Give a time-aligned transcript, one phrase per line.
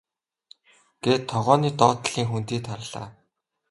[1.03, 3.07] гээд тогооны доод талын хөндийд харлаа.